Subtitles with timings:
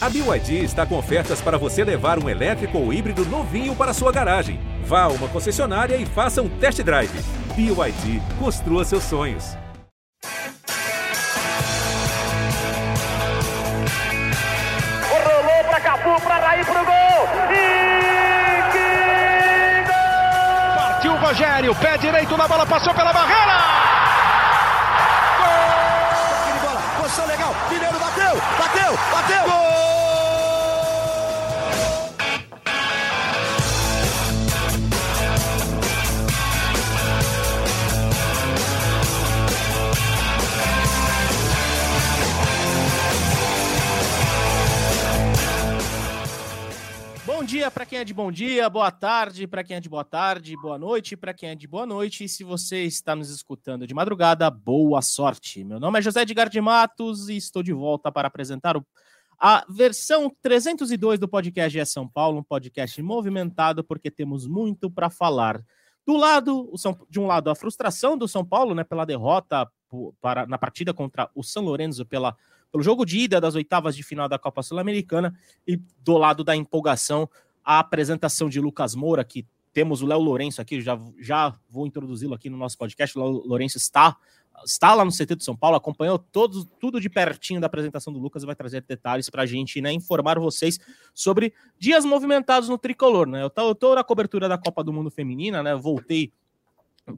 [0.00, 4.12] A BYD está com ofertas para você levar um elétrico ou híbrido novinho para sua
[4.12, 4.60] garagem.
[4.84, 7.10] Vá a uma concessionária e faça um test drive.
[7.56, 9.56] BYD, construa seus sonhos.
[15.10, 17.28] Rolou para Cafu, para Raí, pro gol!
[17.50, 20.76] E que gol!
[20.76, 23.58] Partiu o Rogério, pé direito na bola, passou pela barreira!
[25.38, 26.52] Gol!
[26.52, 29.44] de bola, posição legal, Mineiro bateu, bateu, bateu!
[29.44, 29.57] Gol!
[47.48, 50.54] Dia para quem é de bom dia, boa tarde para quem é de boa tarde,
[50.60, 52.24] boa noite para quem é de boa noite.
[52.24, 55.64] E se você está nos escutando de madrugada, boa sorte.
[55.64, 58.78] Meu nome é José Edgar de Matos e estou de volta para apresentar
[59.40, 65.08] a versão 302 do podcast é São Paulo, um podcast movimentado porque temos muito para
[65.08, 65.58] falar.
[66.06, 66.70] Do lado,
[67.08, 69.66] de um lado, a frustração do São Paulo, né, pela derrota
[70.20, 72.36] para, na partida contra o São Lourenço pela
[72.70, 75.34] pelo jogo de ida das oitavas de final da Copa Sul-Americana
[75.66, 77.28] e do lado da empolgação,
[77.64, 82.34] a apresentação de Lucas Moura, que temos o Léo Lourenço aqui, já, já vou introduzi-lo
[82.34, 83.16] aqui no nosso podcast.
[83.16, 84.16] O Léo Lourenço está,
[84.64, 88.18] está lá no CT de São Paulo, acompanhou todos, tudo de pertinho da apresentação do
[88.18, 90.78] Lucas e vai trazer detalhes para a gente né, informar vocês
[91.14, 93.28] sobre dias movimentados no tricolor.
[93.28, 93.42] Né?
[93.42, 95.74] Eu estou na cobertura da Copa do Mundo Feminina, né?
[95.74, 96.32] Voltei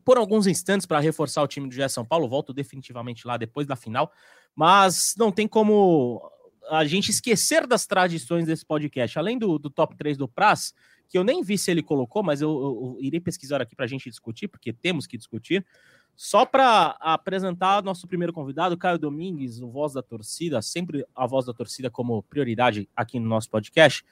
[0.04, 3.66] por alguns instantes para reforçar o time do GE São Paulo, volto definitivamente lá depois
[3.66, 4.12] da final,
[4.54, 6.22] mas não tem como
[6.68, 9.18] a gente esquecer das tradições desse podcast.
[9.18, 10.72] Além do, do top 3 do Praz,
[11.08, 13.84] que eu nem vi se ele colocou, mas eu, eu, eu irei pesquisar aqui para
[13.84, 15.66] a gente discutir, porque temos que discutir.
[16.14, 21.46] Só para apresentar nosso primeiro convidado, Caio Domingues, o Voz da Torcida, sempre a Voz
[21.46, 24.04] da Torcida como prioridade aqui no nosso podcast.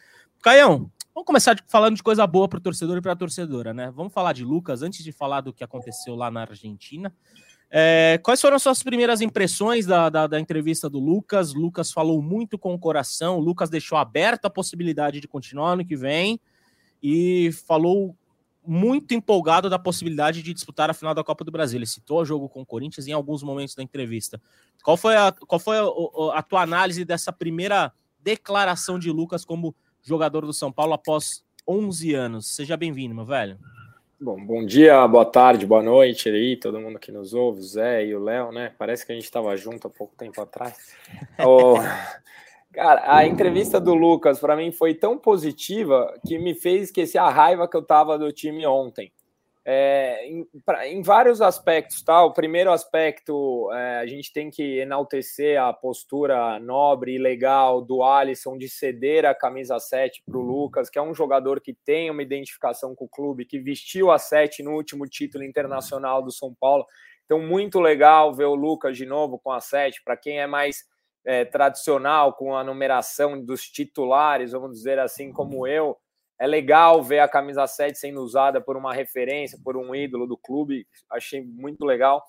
[0.43, 3.91] Caião, vamos começar falando de coisa boa para o torcedor e para a torcedora, né?
[3.91, 7.13] Vamos falar de Lucas antes de falar do que aconteceu lá na Argentina.
[7.69, 11.53] É, quais foram as suas primeiras impressões da, da, da, entrevista do Lucas?
[11.53, 15.97] Lucas falou muito com o coração, Lucas deixou aberta a possibilidade de continuar ano que
[15.97, 16.41] vem
[17.03, 18.17] e falou
[18.65, 21.79] muito empolgado da possibilidade de disputar a final da Copa do Brasil.
[21.79, 24.41] Ele citou o jogo com o Corinthians em alguns momentos da entrevista.
[24.85, 27.93] Qual foi a, qual foi a, a, a tua análise dessa primeira
[28.23, 29.75] declaração de Lucas como
[30.09, 32.55] jogador do São Paulo após 11 anos?
[32.55, 33.59] Seja bem-vindo, meu velho.
[34.21, 38.07] Bom, bom dia, boa tarde, boa noite aí, todo mundo que nos ouve, o Zé
[38.07, 38.73] e o Léo, né?
[38.77, 40.93] Parece que a gente estava junto há pouco tempo atrás.
[41.47, 41.75] oh,
[42.73, 47.29] cara, a entrevista do Lucas para mim foi tão positiva que me fez esquecer a
[47.29, 49.13] raiva que eu tava do time ontem
[49.71, 52.25] é, em, pra, em, vários aspectos, tá?
[52.25, 58.03] O primeiro aspecto, é, a gente tem que enaltecer a postura nobre e legal do
[58.03, 62.11] Alisson de ceder a camisa 7 para o Lucas, que é um jogador que tem
[62.11, 66.55] uma identificação com o clube, que vestiu a 7 no último título internacional do São
[66.59, 66.87] Paulo.
[67.27, 70.03] Então, muito legal ver o Lucas de novo com a 7.
[70.03, 70.87] Para quem é mais
[71.27, 75.95] é, tradicional, com a numeração dos titulares, vamos dizer assim, como eu,
[76.39, 80.37] é legal ver a camisa 7 sendo usada por uma referência, por um ídolo do
[80.37, 80.87] clube.
[81.11, 82.25] Achei muito legal.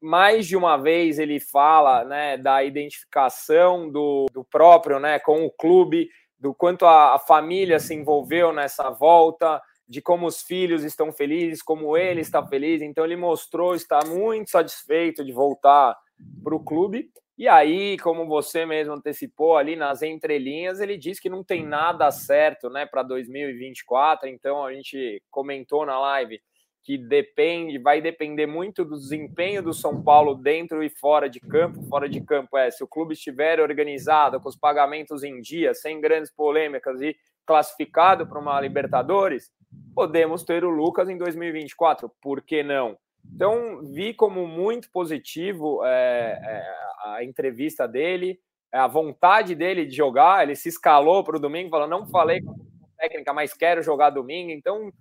[0.00, 5.50] Mais de uma vez ele fala né, da identificação do, do próprio né, com o
[5.50, 6.08] clube,
[6.38, 11.62] do quanto a, a família se envolveu nessa volta, de como os filhos estão felizes,
[11.62, 12.80] como ele está feliz.
[12.80, 15.96] Então ele mostrou estar muito satisfeito de voltar
[16.42, 17.10] para o clube.
[17.42, 22.08] E aí, como você mesmo antecipou ali nas entrelinhas, ele diz que não tem nada
[22.12, 24.28] certo, né, para 2024.
[24.28, 26.40] Então a gente comentou na live
[26.84, 31.82] que depende, vai depender muito do desempenho do São Paulo dentro e fora de campo.
[31.88, 36.00] Fora de campo é se o clube estiver organizado, com os pagamentos em dia, sem
[36.00, 39.50] grandes polêmicas e classificado para uma Libertadores,
[39.96, 42.08] podemos ter o Lucas em 2024.
[42.20, 42.96] Por que não?
[43.24, 46.74] Então, vi como muito positivo é, é,
[47.04, 48.38] a entrevista dele,
[48.72, 50.42] a vontade dele de jogar.
[50.42, 52.54] Ele se escalou para o domingo, falou: não falei com
[52.96, 54.50] técnica, mas quero jogar domingo.
[54.50, 54.92] Então,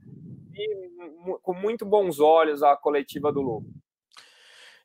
[0.49, 0.67] vi
[1.41, 3.71] com muito bons olhos a coletiva do Lucas.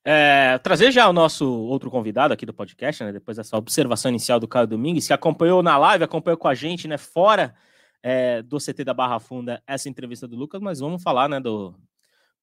[0.08, 4.38] É, trazer já o nosso outro convidado aqui do podcast, né, depois dessa observação inicial
[4.38, 7.56] do Caio Domingues, que acompanhou na live, acompanhou com a gente, né, fora
[8.05, 11.75] é, do CT da Barra Funda, essa entrevista do Lucas, mas vamos falar, né, do,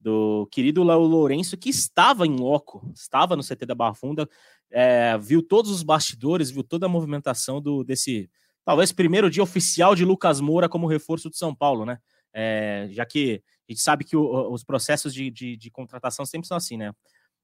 [0.04, 4.30] do querido Léo Lourenço, que estava em loco, estava no CT da Barra Funda,
[4.70, 8.30] é, viu todos os bastidores, viu toda a movimentação do desse,
[8.66, 12.00] talvez, primeiro dia oficial de Lucas Moura como reforço de São Paulo, né?
[12.34, 16.48] É, já que a gente sabe que o, os processos de, de, de, contratação sempre
[16.48, 16.92] são assim, né?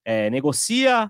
[0.04, 1.10] É, negocia,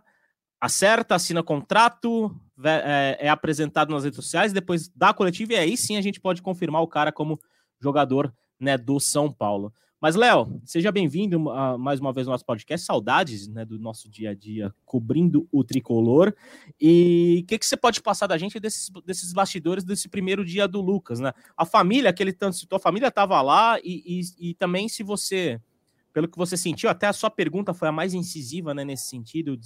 [0.62, 5.98] acerta, assina contrato, é, é, apresentado nas redes sociais, depois da coletiva, e aí sim
[5.98, 7.40] a gente pode confirmar o cara como
[7.81, 9.74] jogador né, do São Paulo.
[10.01, 12.86] Mas, Léo, seja bem-vindo uh, mais uma vez ao nosso podcast.
[12.86, 16.34] Saudades né, do nosso dia a dia cobrindo o tricolor.
[16.80, 20.69] E o que, que você pode passar da gente desses, desses bastidores desse primeiro dia
[20.69, 21.19] do Lucas?
[21.19, 21.34] Né?
[21.57, 25.04] A família, que ele tanto citou, a família estava lá, e, e, e, também se
[25.04, 25.60] você,
[26.13, 29.60] pelo que você sentiu, até a sua pergunta foi a mais incisiva né, nesse sentido,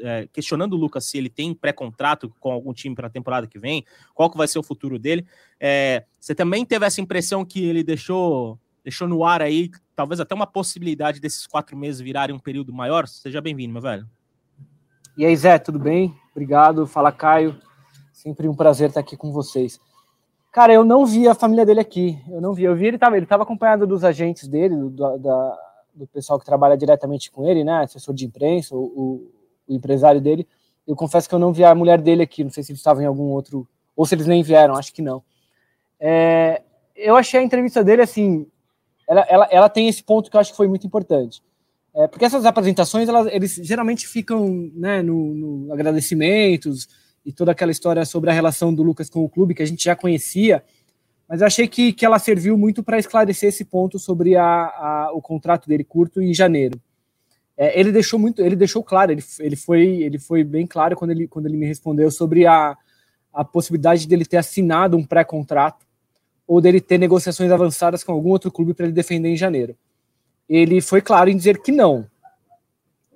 [0.00, 3.60] é, questionando o Lucas se ele tem pré-contrato com algum time para a temporada que
[3.60, 5.24] vem, qual que vai ser o futuro dele.
[5.60, 10.34] É, você também teve essa impressão que ele deixou deixou no ar aí, talvez até
[10.34, 13.06] uma possibilidade desses quatro meses virarem um período maior.
[13.06, 14.06] Seja bem-vindo, meu velho.
[15.16, 16.14] E aí, Zé, tudo bem?
[16.30, 16.86] Obrigado.
[16.86, 17.60] Fala, Caio.
[18.12, 19.80] Sempre um prazer estar aqui com vocês.
[20.52, 22.16] Cara, eu não vi a família dele aqui.
[22.30, 22.64] Eu não vi.
[22.64, 25.58] Eu vi ele estava ele tava acompanhado dos agentes dele, do, da,
[25.94, 27.82] do pessoal que trabalha diretamente com ele, né?
[27.82, 29.32] Assessor de imprensa, o, o,
[29.68, 30.46] o, empresário dele.
[30.86, 32.42] Eu confesso que eu não vi a mulher dele aqui.
[32.42, 33.68] Não sei se eles estavam em algum outro.
[33.96, 35.22] Ou se eles nem vieram, acho que não.
[35.98, 36.62] É,
[36.94, 38.46] eu achei a entrevista dele assim
[39.08, 41.42] ela, ela, ela tem esse ponto que eu acho que foi muito importante.
[41.94, 46.86] É, porque essas apresentações, elas, eles geralmente ficam né, no, no, agradecimentos
[47.24, 49.82] e toda aquela história sobre a relação do Lucas com o clube, que a gente
[49.82, 50.62] já conhecia,
[51.26, 55.10] mas eu achei que, que ela serviu muito para esclarecer esse ponto sobre a, a,
[55.12, 56.80] o contrato dele curto em janeiro.
[57.56, 61.10] É, ele deixou muito, ele deixou claro, ele, ele, foi, ele foi bem claro quando
[61.10, 62.76] ele, quando ele me respondeu sobre a,
[63.32, 65.87] a possibilidade dele ter assinado um pré-contrato
[66.48, 69.76] ou dele ter negociações avançadas com algum outro clube para ele defender em janeiro.
[70.48, 72.08] Ele foi claro em dizer que não.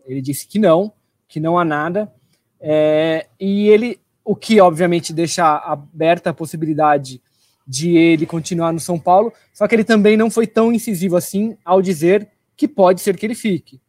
[0.05, 0.93] Ele disse que não,
[1.26, 2.12] que não há nada.
[2.61, 7.23] É, e ele, o que obviamente deixa aberta a possibilidade
[7.67, 11.56] de ele continuar no São Paulo, só que ele também não foi tão incisivo assim
[11.64, 13.81] ao dizer que pode ser que ele fique.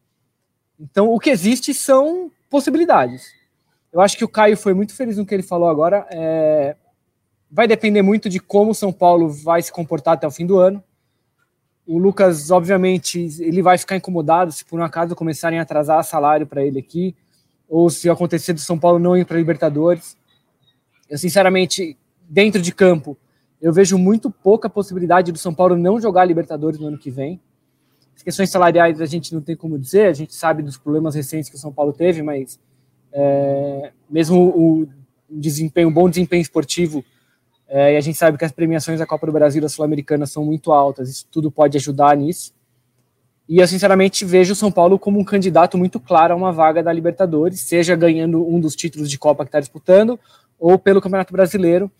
[0.80, 3.26] Então, o que existe são possibilidades.
[3.92, 6.06] Eu acho que o Caio foi muito feliz no que ele falou agora.
[6.10, 6.76] É,
[7.54, 10.58] vai depender muito de como o São Paulo vai se comportar até o fim do
[10.58, 10.82] ano.
[11.86, 16.48] O Lucas, obviamente, ele vai ficar incomodado se por um acaso começarem a atrasar salário
[16.48, 17.14] para ele aqui,
[17.68, 20.16] ou se acontecer do São Paulo não ir para Libertadores.
[21.08, 21.96] Eu, sinceramente,
[22.28, 23.16] dentro de campo,
[23.62, 27.40] eu vejo muito pouca possibilidade do São Paulo não jogar Libertadores no ano que vem.
[28.16, 31.48] As questões salariais a gente não tem como dizer, a gente sabe dos problemas recentes
[31.48, 32.58] que o São Paulo teve, mas
[33.12, 34.88] é, mesmo o
[35.30, 37.04] desempenho, um bom desempenho esportivo
[37.68, 40.26] é, e a gente sabe que as premiações da Copa do Brasil e da Sul-Americana
[40.26, 42.52] são muito altas, isso tudo pode ajudar nisso.
[43.48, 46.82] E eu, sinceramente, vejo o São Paulo como um candidato muito claro a uma vaga
[46.82, 50.18] da Libertadores, seja ganhando um dos títulos de Copa que está disputando,
[50.58, 51.90] ou pelo Campeonato Brasileiro,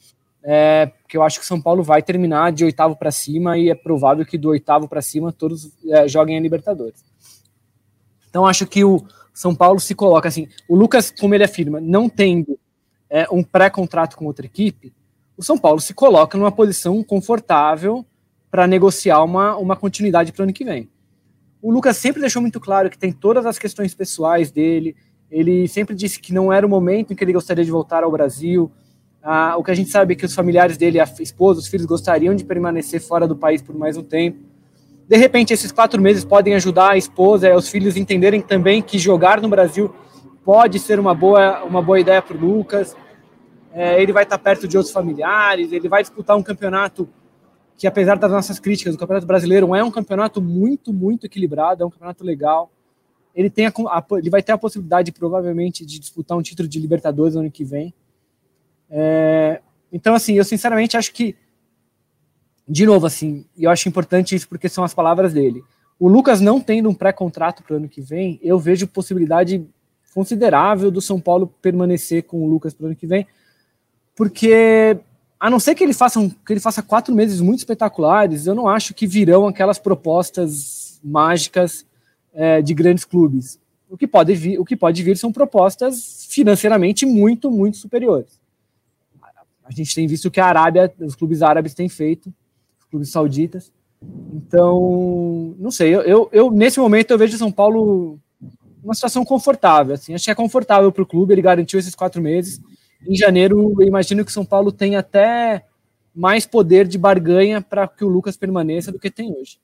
[0.43, 3.71] é, porque eu acho que o São Paulo vai terminar de oitavo para cima e
[3.71, 7.05] é provável que do oitavo para cima todos é, joguem a Libertadores.
[8.29, 9.03] Então, acho que o
[9.33, 10.49] São Paulo se coloca assim.
[10.69, 12.59] O Lucas, como ele afirma, não tendo
[13.09, 14.93] é, um pré-contrato com outra equipe,
[15.37, 18.05] o São Paulo se coloca numa posição confortável
[18.51, 20.89] para negociar uma, uma continuidade para o ano que vem.
[21.61, 24.95] O Lucas sempre deixou muito claro que tem todas as questões pessoais dele,
[25.31, 28.13] ele sempre disse que não era o momento em que ele gostaria de voltar ao
[28.13, 28.71] Brasil.
[29.23, 31.87] Ah, o que a gente sabe é que os familiares dele, a esposa, os filhos
[31.87, 34.39] gostariam de permanecer fora do país por mais um tempo.
[35.09, 38.99] De repente, esses quatro meses podem ajudar a esposa e os filhos entenderem também que
[38.99, 39.93] jogar no Brasil
[40.45, 42.95] pode ser uma boa, uma boa ideia para o Lucas
[43.75, 47.09] é, ele vai estar perto de outros familiares, ele vai disputar um campeonato
[47.77, 51.87] que, apesar das nossas críticas, o Campeonato Brasileiro é um campeonato muito, muito equilibrado, é
[51.87, 52.71] um campeonato legal.
[53.35, 56.79] Ele, tem a, a, ele vai ter a possibilidade, provavelmente, de disputar um título de
[56.79, 57.93] Libertadores no ano que vem.
[58.89, 59.61] É,
[59.93, 61.35] então, assim, eu sinceramente acho que,
[62.69, 65.65] de novo, assim, eu acho importante isso porque são as palavras dele.
[65.99, 69.67] O Lucas não tendo um pré-contrato para o ano que vem, eu vejo possibilidade
[70.15, 73.27] considerável do São Paulo permanecer com o Lucas para o ano que vem,
[74.15, 74.97] porque
[75.39, 78.55] a não ser que ele faça um, que ele faça quatro meses muito espetaculares, eu
[78.55, 81.85] não acho que virão aquelas propostas mágicas
[82.33, 83.59] é, de grandes clubes.
[83.89, 88.41] O que pode vir, o que pode vir são propostas financeiramente muito, muito superiores.
[89.63, 92.33] A gente tem visto o que a Arábia, os clubes árabes têm feito,
[92.79, 93.73] os clubes sauditas.
[94.33, 98.19] Então, não sei, eu, eu, eu nesse momento eu vejo São Paulo
[98.83, 99.95] uma situação confortável.
[99.95, 102.61] Assim, acho que é confortável para o clube, ele garantiu esses quatro meses
[103.07, 105.67] em janeiro, eu imagino que São Paulo tem até
[106.15, 109.59] mais poder de barganha para que o Lucas permaneça do que tem hoje.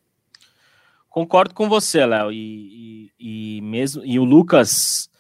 [1.08, 2.32] Concordo com você, Léo.
[2.32, 5.10] E, e, e, mesmo e o Lucas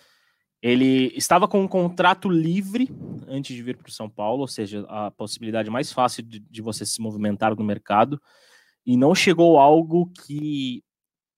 [0.62, 2.90] ele estava com um contrato livre
[3.26, 6.60] antes de vir para o São Paulo, ou seja, a possibilidade mais fácil de, de
[6.60, 8.20] você se movimentar no mercado,
[8.84, 10.82] e não chegou algo que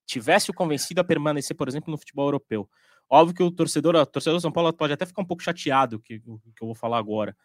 [0.05, 2.69] tivesse o convencido a permanecer, por exemplo, no futebol europeu.
[3.15, 5.99] Óbvio que o torcedor, o torcedor do São Paulo pode até ficar um pouco chateado
[5.99, 7.37] que, que eu vou falar agora.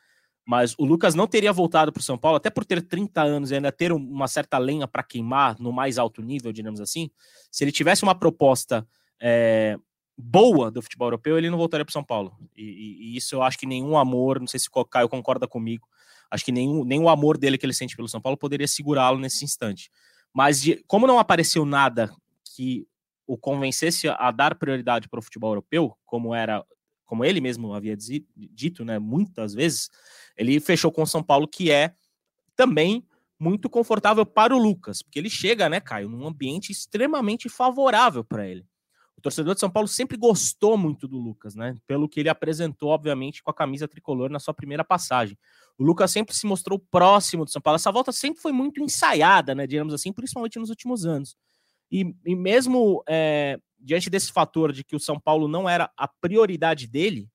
[0.43, 3.51] Mas o Lucas não teria voltado para o São Paulo, até por ter 30 anos
[3.51, 7.11] e ainda ter uma certa lenha para queimar no mais alto nível, digamos assim.
[7.51, 8.89] Se ele tivesse uma proposta
[9.21, 9.77] é,
[10.17, 12.35] boa do futebol europeu, ele não voltaria para o São Paulo.
[12.57, 15.47] E, e, e, isso eu acho que nenhum amor, não sei se o Caio concorda
[15.47, 15.87] comigo,
[16.31, 19.45] acho que nenhum, nenhum amor dele que ele sente pelo São Paulo poderia segurá-lo nesse
[19.45, 19.91] instante.
[20.33, 22.11] Mas de, como não apareceu nada
[22.57, 22.87] que
[23.29, 26.65] o convencesse a dar prioridade para o futebol europeu, como era,
[27.05, 29.91] como ele mesmo havia dito, né, muitas vezes,
[30.37, 31.95] ele fechou com o São Paulo, que é
[32.57, 33.07] também
[33.39, 38.49] muito confortável para o Lucas, porque ele chega, né, Caio, num ambiente extremamente favorável para
[38.49, 38.67] ele.
[39.17, 41.75] O torcedor de São Paulo sempre gostou muito do Lucas, né?
[41.89, 45.37] Pelo que ele apresentou, obviamente, com a camisa tricolor na sua primeira passagem.
[45.77, 47.75] O Lucas sempre se mostrou próximo do São Paulo.
[47.75, 49.67] Essa volta sempre foi muito ensaiada, né?
[49.67, 51.37] Digamos assim, principalmente nos últimos anos.
[51.91, 56.09] E, e mesmo é, diante desse fator de que o São Paulo não era a
[56.09, 57.29] prioridade dele,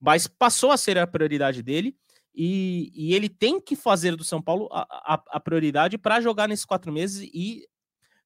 [0.00, 1.96] mas passou a ser a prioridade dele,
[2.34, 6.46] e, e ele tem que fazer do São Paulo a, a, a prioridade para jogar
[6.46, 7.66] nesses quatro meses e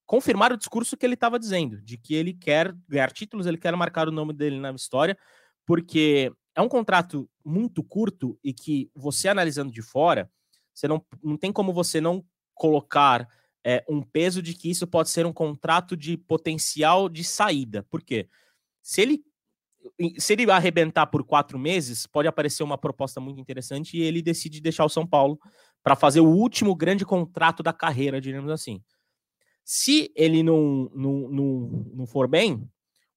[0.04, 3.74] confirmar o discurso que ele estava dizendo, de que ele quer ganhar títulos, ele quer
[3.74, 5.16] marcar o nome dele na história,
[5.64, 10.30] porque é um contrato muito curto e que você analisando de fora,
[10.74, 13.26] você não, não tem como você não colocar
[13.64, 17.84] é, um peso de que isso pode ser um contrato de potencial de saída.
[17.84, 18.28] Por quê?
[18.82, 19.24] Se ele,
[20.18, 24.60] se ele arrebentar por quatro meses, pode aparecer uma proposta muito interessante e ele decide
[24.60, 25.38] deixar o São Paulo
[25.82, 28.82] para fazer o último grande contrato da carreira, digamos assim.
[29.64, 32.54] Se ele não, não, não, não for bem,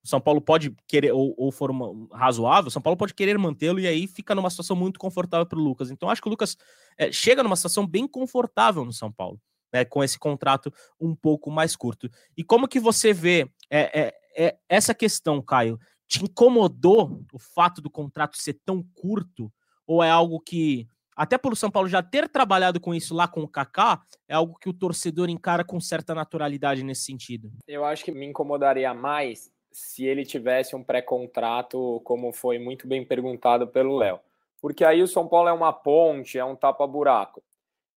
[0.03, 3.35] o São Paulo pode querer, ou, ou for uma, razoável, o São Paulo pode querer
[3.39, 5.89] mantê-lo e aí fica numa situação muito confortável para o Lucas.
[5.89, 6.55] Então, acho que o Lucas
[6.95, 9.41] é, chega numa situação bem confortável no São Paulo
[9.75, 12.09] né, com esse contrato um pouco mais curto.
[12.37, 15.77] E como que você vê é, é, é, essa questão, Caio?
[16.07, 19.51] Te incomodou o fato do contrato ser tão curto?
[19.85, 23.41] Ou é algo que, até pelo São Paulo já ter trabalhado com isso lá com
[23.41, 27.51] o Kaká, é algo que o torcedor encara com certa naturalidade nesse sentido?
[27.67, 33.03] Eu acho que me incomodaria mais se ele tivesse um pré-contrato, como foi muito bem
[33.03, 34.21] perguntado pelo Léo.
[34.61, 37.43] Porque aí o São Paulo é uma ponte, é um tapa-buraco.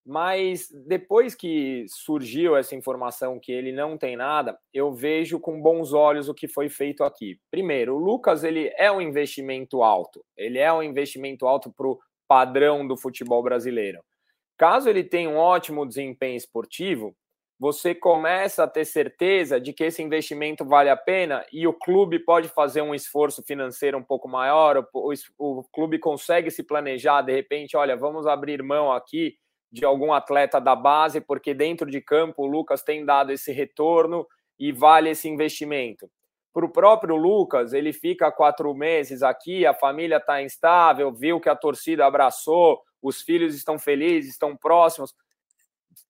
[0.05, 5.93] Mas depois que surgiu essa informação que ele não tem nada, eu vejo com bons
[5.93, 7.38] olhos o que foi feito aqui.
[7.50, 10.25] Primeiro, o Lucas ele é um investimento alto.
[10.37, 14.02] Ele é um investimento alto para o padrão do futebol brasileiro.
[14.57, 17.14] Caso ele tenha um ótimo desempenho esportivo,
[17.61, 22.21] você começa a ter certeza de que esse investimento vale a pena e o clube
[22.21, 27.23] pode fazer um esforço financeiro um pouco maior, o, o, o clube consegue se planejar,
[27.23, 29.37] de repente, olha, vamos abrir mão aqui
[29.70, 34.26] de algum atleta da base, porque dentro de campo o Lucas tem dado esse retorno
[34.58, 36.10] e vale esse investimento.
[36.52, 41.48] Para o próprio Lucas, ele fica quatro meses aqui, a família está instável, viu que
[41.48, 45.14] a torcida abraçou, os filhos estão felizes, estão próximos,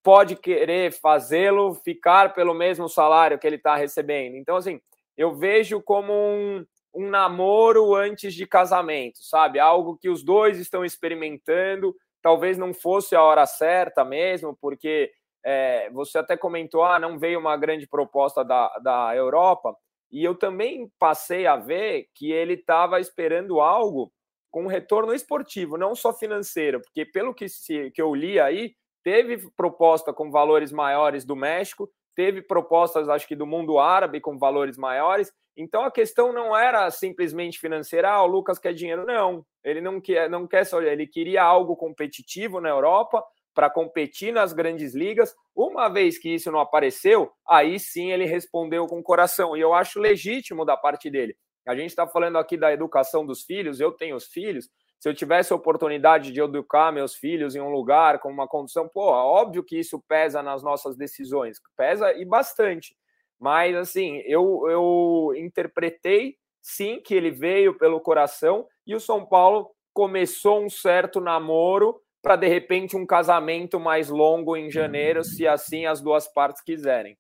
[0.03, 4.37] pode querer fazê-lo ficar pelo mesmo salário que ele está recebendo.
[4.37, 4.81] Então, assim,
[5.17, 9.59] eu vejo como um, um namoro antes de casamento, sabe?
[9.59, 11.95] Algo que os dois estão experimentando
[12.29, 15.11] talvez não fosse a hora certa mesmo, porque
[15.43, 19.75] é, você até comentou, ah, não veio uma grande proposta da, da Europa,
[20.13, 24.13] e eu também passei a ver que ele estava esperando algo
[24.51, 29.51] com retorno esportivo, não só financeiro, porque pelo que, se, que eu li aí, teve
[29.57, 34.77] proposta com valores maiores do México, teve propostas, acho que do mundo árabe com valores
[34.77, 35.33] maiores.
[35.57, 39.07] Então a questão não era simplesmente financeira, ah, o Lucas quer dinheiro.
[39.07, 43.23] Não, ele não quer, não quer só, ele queria algo competitivo na Europa
[43.55, 45.33] para competir nas grandes ligas.
[45.55, 49.57] Uma vez que isso não apareceu, aí sim ele respondeu com coração.
[49.57, 51.37] E eu acho legítimo da parte dele.
[51.69, 54.69] A gente está falando aqui da educação dos filhos, eu tenho os filhos,
[54.99, 58.89] se eu tivesse a oportunidade de educar meus filhos em um lugar com uma condição,
[58.89, 62.97] pô, óbvio que isso pesa nas nossas decisões, pesa e bastante.
[63.39, 69.71] Mas assim, eu, eu interpretei sim que ele veio pelo coração e o São Paulo
[69.95, 75.87] começou um certo namoro para de repente um casamento mais longo em janeiro, se assim
[75.87, 77.17] as duas partes quiserem.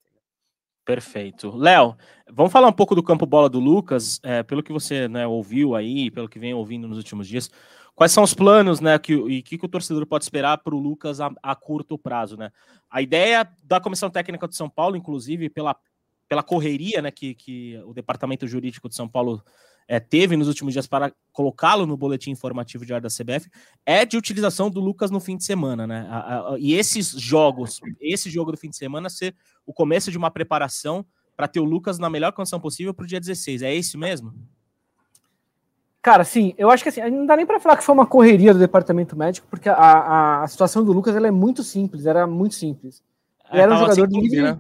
[0.88, 1.54] Perfeito.
[1.54, 1.94] Léo,
[2.32, 5.74] vamos falar um pouco do campo bola do Lucas, é, pelo que você né, ouviu
[5.74, 7.50] aí, pelo que vem ouvindo nos últimos dias.
[7.94, 10.74] Quais são os planos, né, que, e o que, que, o torcedor pode esperar para
[10.74, 12.50] o Lucas a, a, curto prazo, né?
[12.88, 15.76] A ideia da comissão técnica de São Paulo, inclusive pela,
[16.26, 19.44] pela correria, né, que, que o departamento jurídico de São Paulo
[19.88, 23.50] é, teve nos últimos dias para colocá-lo no boletim informativo diário da CBF,
[23.86, 26.06] é de utilização do Lucas no fim de semana, né?
[26.10, 29.34] A, a, e esses jogos, esse jogo do fim de semana ser
[29.66, 31.04] o começo de uma preparação
[31.34, 33.62] para ter o Lucas na melhor condição possível para o dia 16.
[33.62, 34.34] É isso mesmo?
[36.02, 38.52] Cara, sim, eu acho que assim, não dá nem para falar que foi uma correria
[38.52, 42.26] do departamento médico, porque a, a, a situação do Lucas ela é muito simples, era
[42.26, 43.02] muito simples.
[43.50, 44.58] Ele é, era um jogador livre, né?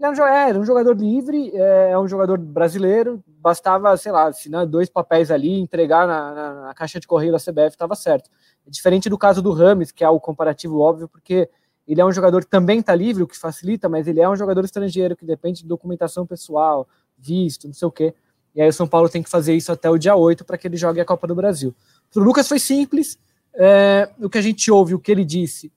[0.00, 4.10] Ele era um, é, era um jogador livre, é, é, um jogador brasileiro, bastava, sei
[4.10, 7.94] lá, assinar dois papéis ali, entregar na, na, na caixa de correio da CBF, estava
[7.94, 8.30] certo.
[8.66, 11.50] É diferente do caso do Rames, que é o comparativo óbvio, porque
[11.86, 14.34] ele é um jogador que também está livre, o que facilita, mas ele é um
[14.34, 16.88] jogador estrangeiro que depende de documentação pessoal,
[17.18, 18.14] visto, não sei o quê.
[18.54, 20.66] E aí o São Paulo tem que fazer isso até o dia 8 para que
[20.66, 21.74] ele jogue a Copa do Brasil.
[22.10, 23.18] Para o Lucas foi simples.
[23.52, 25.70] É, o que a gente ouve, o que ele disse,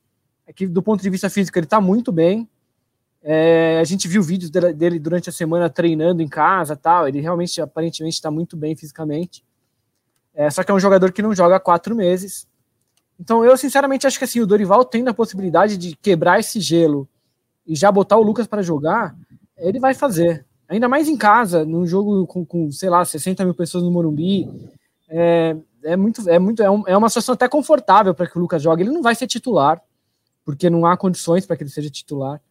[0.48, 2.48] é que do ponto de vista físico ele está muito bem.
[3.25, 7.08] É, a gente viu vídeos dele, durante a semana treinando em casa tal.
[7.08, 9.44] Ele realmente, aparentemente, está muito bem fisicamente.
[10.34, 12.46] É, só que é um jogador que não joga há quatro meses.
[13.20, 17.08] Então eu, sinceramente, acho que assim, o Dorival tendo a possibilidade de quebrar esse gelo
[17.65, 19.15] e já botar o Lucas para jogar,
[19.58, 20.46] ele vai fazer.
[20.68, 24.50] Ainda mais em casa, num jogo com, com sei lá, 60 mil pessoas no Morumbi.
[25.08, 28.42] É, é muito, é muito, é, um, é uma situação até confortável para que o
[28.42, 28.84] Lucas jogue.
[28.84, 29.82] Ele não vai ser titular,
[30.44, 32.42] porque não há condições para que ele seja titular.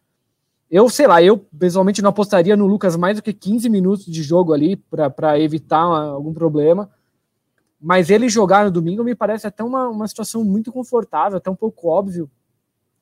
[0.75, 4.23] Eu, sei lá, eu pessoalmente não apostaria no Lucas mais do que 15 minutos de
[4.23, 6.89] jogo ali para evitar algum problema.
[7.79, 11.55] Mas ele jogar no domingo me parece até uma, uma situação muito confortável, até um
[11.55, 12.27] pouco óbvio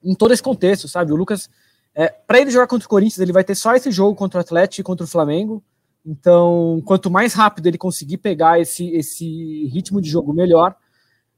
[0.03, 1.13] em todo esse contexto, sabe?
[1.13, 1.49] O Lucas
[1.95, 4.41] é, para ele jogar contra o Corinthians, ele vai ter só esse jogo contra o
[4.41, 5.63] Atlético e contra o Flamengo.
[6.05, 10.75] Então, quanto mais rápido ele conseguir pegar esse, esse ritmo de jogo, melhor.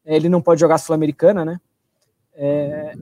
[0.03, 1.61] É, ele não pode jogar Sul-Americana, né?
[2.33, 2.95] É,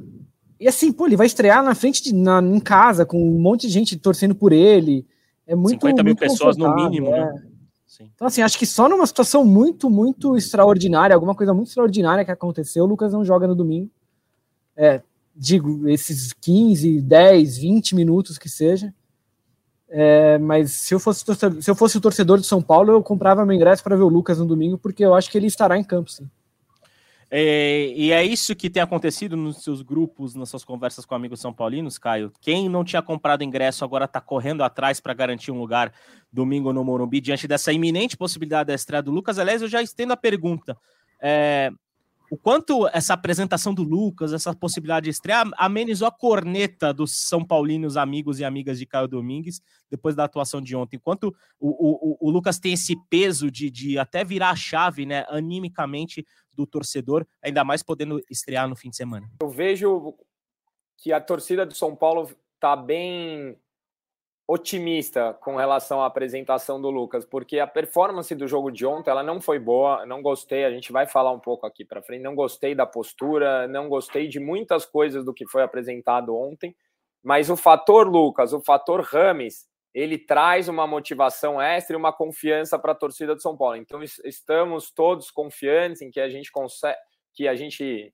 [0.62, 3.66] e assim, pô, ele vai estrear na frente de, na, em casa, com um monte
[3.66, 5.08] de gente torcendo por ele.
[5.48, 5.72] É muito.
[5.72, 7.18] 50 mil pessoas no mínimo, né?
[7.18, 7.26] é.
[7.26, 7.48] né?
[8.14, 12.30] Então, assim, acho que só numa situação muito, muito extraordinária, alguma coisa muito extraordinária que
[12.30, 13.90] aconteceu, o Lucas não joga no domingo.
[14.78, 15.02] É,
[15.36, 18.94] digo, esses 15, 10, 20 minutos que seja.
[19.90, 23.02] É, mas se eu, fosse torcedor, se eu fosse o torcedor de São Paulo, eu
[23.02, 25.76] comprava meu ingresso para ver o Lucas no domingo, porque eu acho que ele estará
[25.76, 26.30] em campo, sim.
[27.34, 31.40] É, e é isso que tem acontecido nos seus grupos, nas suas conversas com amigos
[31.40, 32.30] são paulinos, Caio.
[32.42, 35.94] Quem não tinha comprado ingresso agora está correndo atrás para garantir um lugar
[36.30, 39.40] domingo no Morumbi, diante dessa iminente possibilidade da estreia do Lucas.
[39.40, 40.78] Aliás, eu já estendo a pergunta.
[41.22, 41.72] É,
[42.32, 47.44] o quanto essa apresentação do Lucas, essa possibilidade de estrear, amenizou a corneta dos São
[47.44, 50.96] Paulinos amigos e amigas de Caio Domingues depois da atuação de ontem.
[50.96, 55.26] Enquanto o, o, o Lucas tem esse peso de, de até virar a chave, né,
[55.28, 59.30] animicamente do torcedor, ainda mais podendo estrear no fim de semana.
[59.42, 60.16] Eu vejo
[60.98, 63.58] que a torcida do São Paulo está bem
[64.48, 69.24] otimista com relação à apresentação do Lucas, porque a performance do jogo de ontem ela
[69.24, 72.36] não foi boa, não gostei, a gente vai falar um pouco aqui para frente, não
[72.36, 76.76] gostei da postura, não gostei de muitas coisas do que foi apresentado ontem,
[77.24, 82.80] mas o fator Lucas, o fator Rames, ele traz uma motivação extra e uma confiança
[82.80, 83.76] para a torcida do São Paulo.
[83.76, 86.98] Então estamos todos confiantes em que a gente consegue,
[87.34, 88.14] que a gente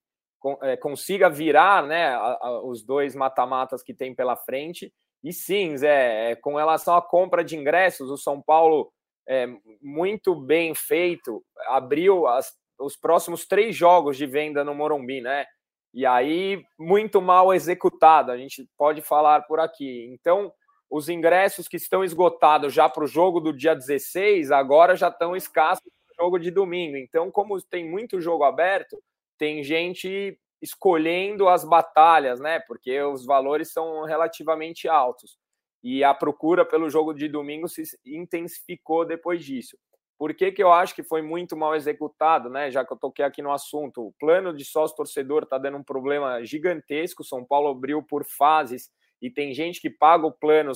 [0.63, 2.17] é, consiga virar, né,
[2.63, 4.91] os dois mata-matas que tem pela frente
[5.23, 8.91] e sim, Zé, é, com relação à compra de ingressos, o São Paulo,
[9.27, 9.47] é,
[9.81, 15.45] muito bem feito, abriu as, os próximos três jogos de venda no Morumbi, né?
[15.93, 20.07] E aí, muito mal executado, a gente pode falar por aqui.
[20.13, 20.51] Então,
[20.89, 25.35] os ingressos que estão esgotados já para o jogo do dia 16, agora já estão
[25.35, 26.97] escassos para o jogo de domingo.
[26.97, 29.01] Então, como tem muito jogo aberto,
[29.37, 32.59] tem gente escolhendo as batalhas, né?
[32.61, 35.37] Porque os valores são relativamente altos.
[35.83, 39.77] E a procura pelo jogo de domingo se intensificou depois disso.
[40.17, 42.71] Por que, que eu acho que foi muito mal executado, né?
[42.71, 45.83] Já que eu toquei aqui no assunto, o plano de sócio torcedor está dando um
[45.83, 47.23] problema gigantesco.
[47.23, 48.89] São Paulo abriu por fases
[49.21, 50.71] e tem gente que paga o plano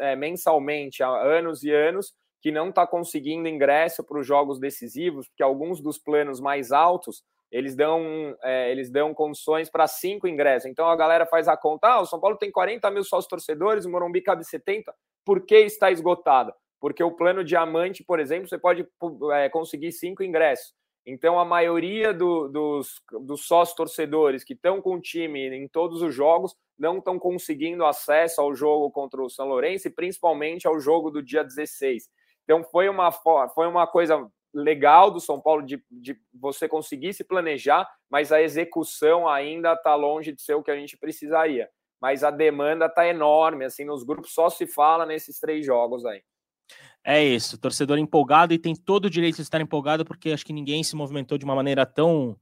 [0.00, 5.28] é, mensalmente há anos e anos que não está conseguindo ingresso para os jogos decisivos,
[5.28, 10.68] porque alguns dos planos mais altos eles dão, é, eles dão condições para cinco ingressos.
[10.68, 13.84] Então a galera faz a conta: ah, o São Paulo tem 40 mil sócios torcedores,
[13.84, 14.92] o Morumbi cabe 70.
[15.24, 16.52] Por que está esgotado?
[16.80, 18.86] Porque o plano diamante, por exemplo, você pode
[19.34, 20.74] é, conseguir cinco ingressos.
[21.06, 26.00] Então a maioria do, dos, dos sócios torcedores que estão com o time em todos
[26.00, 30.80] os jogos não estão conseguindo acesso ao jogo contra o São Lourenço e principalmente ao
[30.80, 32.08] jogo do dia 16.
[32.44, 37.24] Então foi uma, foi uma coisa legal do São Paulo de, de você conseguir se
[37.24, 41.68] planejar, mas a execução ainda está longe de ser o que a gente precisaria.
[42.00, 46.22] Mas a demanda está enorme, assim, nos grupos só se fala nesses três jogos aí.
[47.06, 50.54] É isso, torcedor empolgado e tem todo o direito de estar empolgado, porque acho que
[50.54, 52.34] ninguém se movimentou de uma maneira tão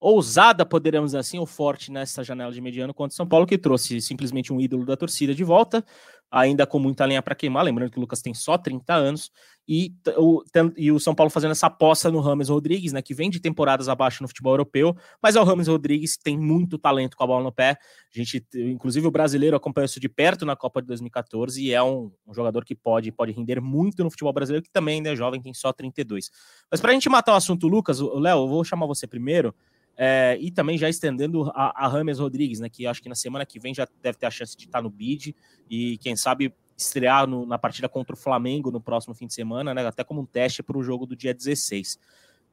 [0.00, 3.56] ousada, poderíamos dizer assim, ou forte nessa janela de mediano contra o São Paulo, que
[3.56, 5.84] trouxe simplesmente um ídolo da torcida de volta,
[6.30, 9.30] ainda com muita lenha para queimar, lembrando que o Lucas tem só 30 anos,
[9.72, 10.42] e o,
[10.76, 13.88] e o São Paulo fazendo essa aposta no Rames Rodrigues, né, que vem de temporadas
[13.88, 17.44] abaixo no futebol europeu, mas é o Rames Rodrigues tem muito talento com a bola
[17.44, 17.78] no pé.
[18.12, 21.80] A gente, inclusive o brasileiro acompanhou isso de perto na Copa de 2014 e é
[21.80, 25.16] um, um jogador que pode, pode render muito no futebol brasileiro, que também ainda é
[25.16, 26.30] jovem, tem só 32.
[26.68, 29.54] Mas para a gente matar o assunto, Lucas, Léo, eu vou chamar você primeiro.
[30.02, 32.70] É, e também já estendendo a, a Rames Rodrigues, né?
[32.70, 34.88] Que acho que na semana que vem já deve ter a chance de estar no
[34.88, 35.36] bid
[35.68, 39.74] e quem sabe estrear no, na partida contra o Flamengo no próximo fim de semana,
[39.74, 39.86] né?
[39.86, 41.98] Até como um teste para o jogo do dia 16.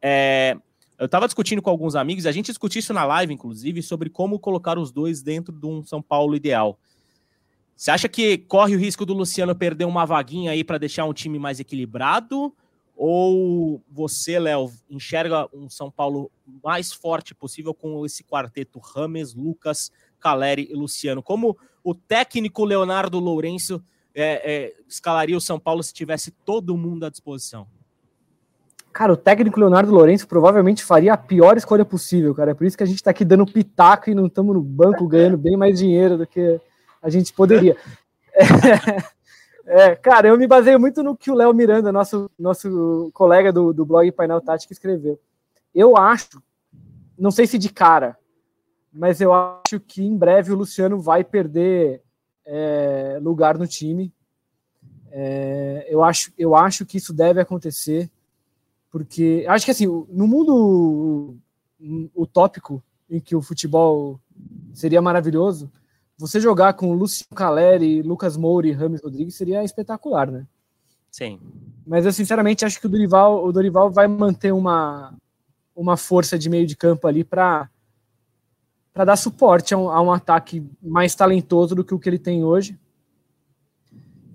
[0.01, 0.57] É,
[0.99, 4.37] eu estava discutindo com alguns amigos, a gente discutiu isso na live, inclusive, sobre como
[4.37, 6.77] colocar os dois dentro de um São Paulo ideal.
[7.77, 11.13] Você acha que corre o risco do Luciano perder uma vaguinha aí para deixar um
[11.13, 12.53] time mais equilibrado?
[12.99, 16.31] Ou você, Léo, enxerga um São Paulo
[16.63, 21.21] mais forte possível com esse quarteto Rames, Lucas, Caleri e Luciano?
[21.21, 23.83] Como o técnico Leonardo Lourenço
[24.15, 27.67] é, é, escalaria o São Paulo se tivesse todo mundo à disposição?
[28.91, 32.49] Cara, o técnico Leonardo Lourenço provavelmente faria a pior escolha possível, cara.
[32.49, 35.07] É por isso que a gente tá aqui dando pitaco e não estamos no banco
[35.07, 36.59] ganhando bem mais dinheiro do que
[36.99, 37.77] a gente poderia.
[38.33, 38.47] É.
[39.69, 43.73] É, cara, eu me baseio muito no que o Léo Miranda, nosso, nosso colega do,
[43.73, 45.19] do blog Painel Tático, escreveu.
[45.75, 46.41] Eu acho,
[47.19, 48.17] não sei se de cara,
[48.93, 52.01] mas eu acho que em breve o Luciano vai perder
[52.45, 54.13] é, lugar no time.
[55.11, 58.09] É, eu, acho, eu acho que isso deve acontecer,
[58.89, 61.35] porque acho que assim, no mundo
[62.15, 64.17] utópico em que o futebol
[64.73, 65.69] seria maravilhoso,
[66.17, 70.45] você jogar com Lúcio Caleri, Lucas Moura e Rames Rodrigues seria espetacular, né?
[71.11, 71.39] Sim.
[71.85, 75.13] Mas eu sinceramente acho que o Dorival, o Dorival vai manter uma,
[75.75, 77.69] uma força de meio de campo ali para
[78.93, 82.17] para dar suporte a um, a um, ataque mais talentoso do que o que ele
[82.17, 82.79] tem hoje.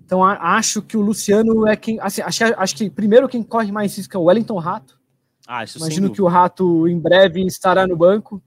[0.05, 1.99] Então a, acho que o Luciano é quem.
[1.99, 4.97] Assim, acho, acho que primeiro quem corre mais risco é o Wellington Rato.
[5.45, 8.41] Ah, Imagino que o Rato em breve estará no banco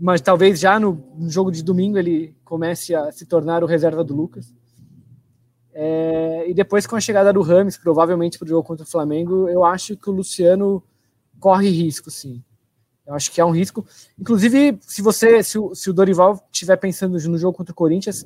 [0.00, 4.14] mas talvez já no, jogo de domingo ele comece a se tornar o reserva do
[4.14, 4.54] Lucas.
[5.72, 9.48] É, e depois com a chegada do Rames, provavelmente para o jogo contra o Flamengo,
[9.48, 10.82] eu acho que o Luciano
[11.38, 12.42] corre risco, sim.
[13.06, 13.86] Eu acho que é um risco.
[14.18, 18.24] Inclusive, se você, se o, se o Dorival estiver pensando no jogo contra o Corinthians,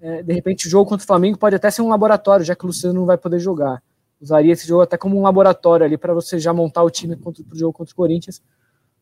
[0.00, 2.64] é, de repente o jogo contra o Flamengo pode até ser um laboratório, já que
[2.64, 3.82] o Luciano não vai poder jogar.
[4.20, 7.30] Usaria esse jogo até como um laboratório ali para você já montar o time para
[7.30, 8.40] o jogo contra o Corinthians,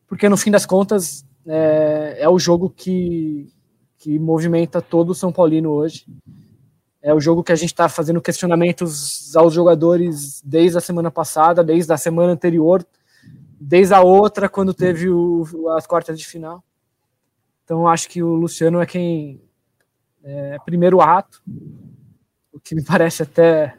[0.06, 3.52] porque no fim das contas é, é o jogo que,
[3.98, 6.06] que movimenta todo o São Paulino hoje.
[7.02, 11.64] É o jogo que a gente está fazendo questionamentos aos jogadores desde a semana passada,
[11.64, 12.86] desde a semana anterior,
[13.60, 16.62] desde a outra, quando teve o, as quartas de final.
[17.64, 19.42] Então, acho que o Luciano é quem.
[20.22, 21.42] É, primeiro ato,
[22.52, 23.76] o que me parece até.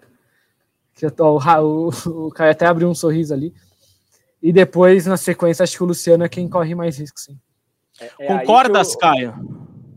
[0.93, 3.53] que o, o, o Caio até abriu um sorriso ali.
[4.41, 7.39] E depois, na sequência, acho que o Luciano é quem corre mais risco, sim.
[8.02, 9.34] É, é Concordas, eu, Caio?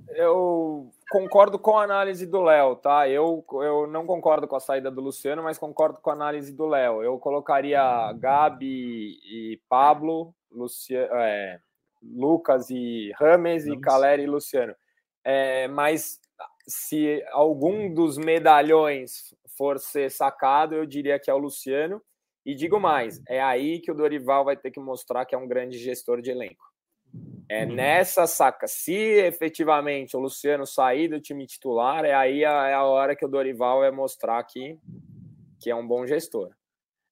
[0.08, 3.08] Eu concordo com a análise do Léo, tá?
[3.08, 6.66] Eu, eu não concordo com a saída do Luciano, mas concordo com a análise do
[6.66, 7.02] Léo.
[7.02, 11.58] Eu colocaria Gabi e Pablo, Luciano, é,
[12.02, 14.74] Lucas e Rames e Caleri e Luciano.
[15.24, 16.20] É, mas
[16.66, 22.02] se algum dos medalhões for ser sacado, eu diria que é o Luciano.
[22.44, 25.48] E digo mais, é aí que o Dorival vai ter que mostrar que é um
[25.48, 26.73] grande gestor de elenco.
[27.48, 27.74] É uhum.
[27.74, 28.66] nessa saca.
[28.66, 33.24] Se efetivamente o Luciano sair do time titular, é aí a, é a hora que
[33.24, 34.78] o Dorival vai mostrar que,
[35.60, 36.50] que é um bom gestor.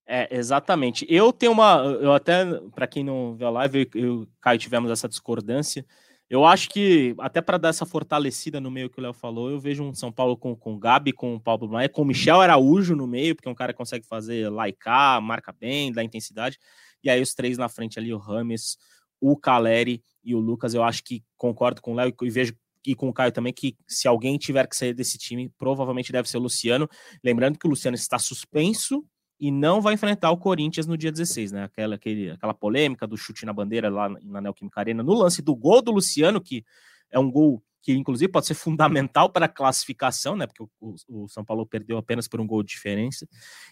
[0.05, 1.05] É, exatamente.
[1.09, 1.77] Eu tenho uma.
[2.01, 5.85] Eu até, para quem não viu a live, eu, eu Caio tivemos essa discordância.
[6.29, 9.59] Eu acho que, até para dar essa fortalecida no meio que o Léo falou, eu
[9.59, 12.41] vejo um São Paulo com, com o Gabi, com o Paulo Maia, com o Michel
[12.41, 16.57] Araújo no meio, porque é um cara que consegue fazer laicar, marca bem, dá intensidade.
[17.03, 18.77] E aí os três na frente ali, o Rames,
[19.23, 20.73] o Caleri e o Lucas.
[20.73, 22.53] Eu acho que concordo com o Léo e vejo
[22.85, 26.27] e com o Caio também que se alguém tiver que sair desse time, provavelmente deve
[26.27, 26.89] ser o Luciano.
[27.23, 29.05] Lembrando que o Luciano está suspenso
[29.39, 31.63] e não vai enfrentar o Corinthians no dia 16, né?
[31.63, 35.55] Aquela, aquele, aquela polêmica do chute na bandeira lá na Neoquímica Arena, no lance do
[35.55, 36.65] gol do Luciano, que
[37.09, 40.45] é um gol que inclusive pode ser fundamental para a classificação, né?
[40.45, 43.25] Porque o, o, São Paulo perdeu apenas por um gol de diferença.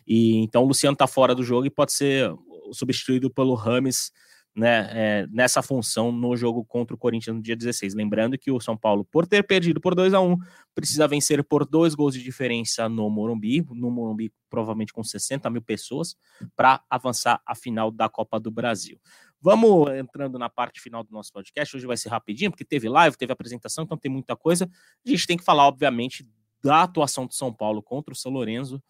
[0.08, 2.34] E então o Luciano está fora do jogo e pode ser
[2.72, 4.10] substituído pelo Rames
[4.56, 7.94] né, é, nessa função no jogo contra o Corinthians no dia 16.
[7.94, 10.38] Lembrando que o São Paulo, por ter perdido por 2 a 1
[10.76, 15.62] precisa vencer por dois gols de diferença no Morumbi, no Morumbi provavelmente com 60 mil
[15.62, 16.16] pessoas,
[16.56, 19.00] para avançar à final da Copa do Brasil.
[19.42, 21.76] Vamos entrando na parte final do nosso podcast.
[21.76, 24.70] Hoje vai ser rapidinho, porque teve live, teve apresentação, então tem muita coisa.
[25.06, 26.28] A gente tem que falar, obviamente,
[26.64, 28.82] da atuação do São Paulo contra o São Lourenço.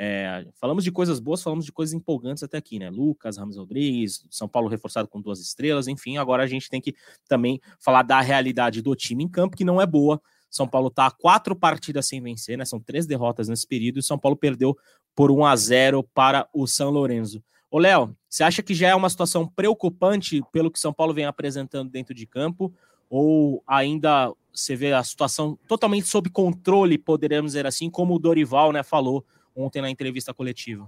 [0.00, 2.88] É, falamos de coisas boas, falamos de coisas empolgantes até aqui, né?
[2.88, 6.16] Lucas, Ramos Rodrigues, São Paulo reforçado com duas estrelas, enfim.
[6.18, 6.94] Agora a gente tem que
[7.28, 10.22] também falar da realidade do time em campo, que não é boa.
[10.48, 12.64] São Paulo está quatro partidas sem vencer, né?
[12.64, 14.78] São três derrotas nesse período e São Paulo perdeu
[15.16, 17.42] por 1 a 0 para o São Lourenço.
[17.68, 21.24] Ô, Léo, você acha que já é uma situação preocupante pelo que São Paulo vem
[21.24, 22.72] apresentando dentro de campo?
[23.10, 28.70] Ou ainda você vê a situação totalmente sob controle, poderíamos dizer assim, como o Dorival
[28.70, 29.24] né, falou
[29.58, 30.86] ontem na entrevista coletiva?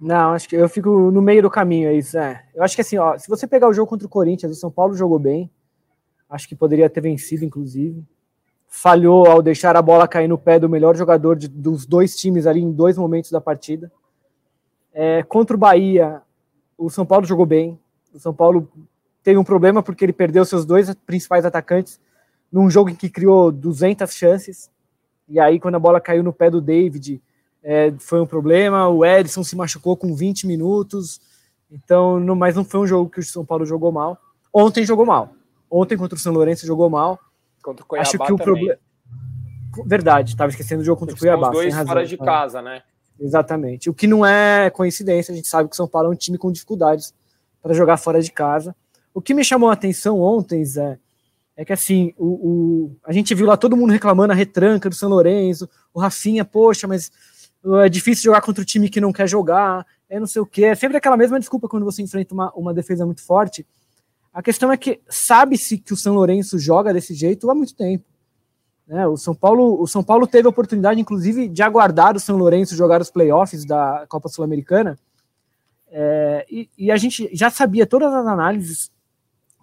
[0.00, 2.18] Não, acho que eu fico no meio do caminho, é isso.
[2.18, 2.44] É.
[2.54, 4.70] Eu acho que assim, ó, se você pegar o jogo contra o Corinthians, o São
[4.70, 5.50] Paulo jogou bem.
[6.28, 8.04] Acho que poderia ter vencido, inclusive.
[8.66, 12.46] Falhou ao deixar a bola cair no pé do melhor jogador de, dos dois times
[12.46, 13.90] ali em dois momentos da partida.
[14.92, 16.20] É, contra o Bahia,
[16.76, 17.78] o São Paulo jogou bem.
[18.12, 18.68] O São Paulo
[19.22, 22.00] teve um problema porque ele perdeu seus dois principais atacantes
[22.52, 24.70] num jogo em que criou 200 chances.
[25.28, 27.20] E aí, quando a bola caiu no pé do David,
[27.68, 28.88] é, foi um problema.
[28.88, 31.20] O Edson se machucou com 20 minutos.
[31.68, 34.16] Então, não, mas não foi um jogo que o São Paulo jogou mal.
[34.54, 35.32] Ontem jogou mal.
[35.68, 37.18] Ontem contra o São Lourenço jogou mal.
[37.60, 38.78] Contra o Cuiabá Acho que o problema.
[39.84, 41.48] Verdade, estava esquecendo o jogo contra o Cuiabá.
[41.48, 42.84] Os dois fora de casa, né?
[43.18, 43.90] Exatamente.
[43.90, 46.38] O que não é coincidência, a gente sabe que o São Paulo é um time
[46.38, 47.12] com dificuldades
[47.60, 48.76] para jogar fora de casa.
[49.12, 51.00] O que me chamou a atenção ontem, Zé,
[51.56, 54.94] é que assim, o, o, a gente viu lá todo mundo reclamando a retranca do
[54.94, 57.10] São Lourenço, o Rafinha, poxa, mas
[57.82, 60.66] é difícil jogar contra o time que não quer jogar, é não sei o quê.
[60.66, 63.66] É sempre aquela mesma desculpa quando você enfrenta uma, uma defesa muito forte.
[64.32, 68.04] A questão é que sabe-se que o São Lourenço joga desse jeito há muito tempo.
[68.86, 69.06] Né?
[69.06, 72.76] O, São Paulo, o São Paulo teve a oportunidade, inclusive, de aguardar o São Lourenço
[72.76, 74.98] jogar os playoffs da Copa Sul-Americana.
[75.88, 78.92] É, e, e, a gente já sabia, todas as análises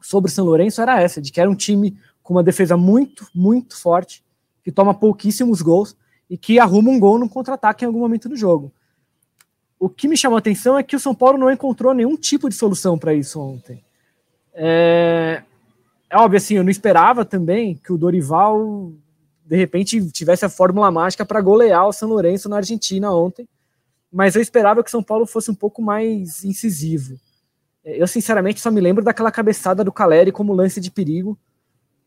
[0.01, 3.27] sobre o São Lourenço era essa, de que era um time com uma defesa muito,
[3.33, 4.23] muito forte,
[4.63, 5.95] que toma pouquíssimos gols
[6.33, 8.73] e que arruma um gol no contra-ataque em algum momento do jogo.
[9.79, 12.49] O que me chamou a atenção é que o São Paulo não encontrou nenhum tipo
[12.49, 13.83] de solução para isso ontem.
[14.51, 15.43] É,
[16.09, 18.91] é óbvio assim, eu não esperava também que o Dorival
[19.45, 23.47] de repente tivesse a fórmula mágica para golear o São Lourenço na Argentina ontem,
[24.11, 27.15] mas eu esperava que o São Paulo fosse um pouco mais incisivo.
[27.85, 31.37] Eu, sinceramente, só me lembro daquela cabeçada do Caleri como lance de perigo,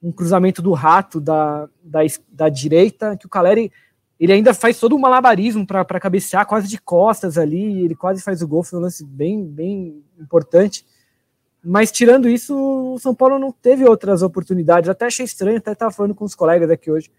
[0.02, 3.70] um cruzamento do rato da, da, da direita, que o Caleri
[4.18, 8.40] ele ainda faz todo um malabarismo para cabecear quase de costas ali, ele quase faz
[8.40, 10.87] o gol, foi um lance bem, bem importante.
[11.62, 14.88] Mas tirando isso, o São Paulo não teve outras oportunidades.
[14.88, 17.11] Até achei estranho, até estava falando com os colegas aqui hoje.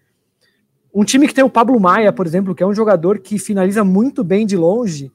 [0.92, 3.84] Um time que tem o Pablo Maia, por exemplo, que é um jogador que finaliza
[3.84, 5.12] muito bem de longe,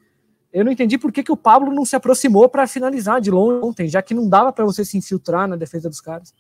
[0.54, 3.66] eu não entendi por que, que o Pablo não se aproximou para finalizar de longe
[3.66, 6.32] ontem, já que não dava para você se infiltrar na defesa dos caras.